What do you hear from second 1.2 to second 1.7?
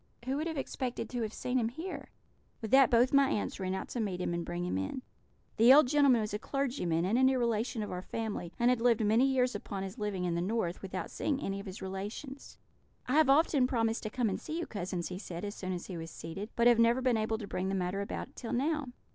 have seen him